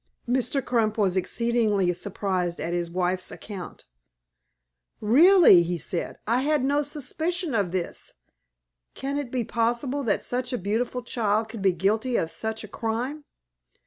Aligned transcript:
Mr. 0.27 0.65
Crump 0.65 0.97
was 0.97 1.15
exceedingly 1.15 1.93
surprised 1.93 2.59
at 2.59 2.73
his 2.73 2.89
wife's 2.89 3.29
account. 3.29 3.85
"Really," 4.99 5.61
he 5.61 5.77
said, 5.77 6.17
"I 6.25 6.41
had 6.41 6.65
no 6.65 6.81
suspicion 6.81 7.53
of 7.53 7.71
this. 7.71 8.13
Can 8.95 9.19
it 9.19 9.29
be 9.29 9.43
possible 9.43 10.01
that 10.05 10.23
such 10.23 10.51
a 10.53 10.57
beautiful 10.57 11.03
child 11.03 11.49
could 11.49 11.61
be 11.61 11.71
guilty 11.71 12.15
of 12.15 12.31
such 12.31 12.63
a 12.63 12.67
crime?" 12.67 13.25